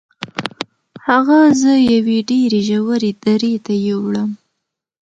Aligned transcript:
هغه 1.07 1.39
زه 1.61 1.71
یوې 1.93 2.17
ډیرې 2.29 2.59
ژورې 2.69 3.11
درې 3.25 3.53
ته 3.65 3.73
یووړم. 3.87 4.29